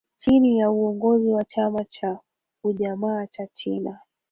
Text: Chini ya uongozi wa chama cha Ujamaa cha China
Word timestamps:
Chini 0.15 0.57
ya 0.57 0.71
uongozi 0.71 1.33
wa 1.33 1.43
chama 1.43 1.83
cha 1.85 2.19
Ujamaa 2.63 3.27
cha 3.27 3.47
China 3.47 3.99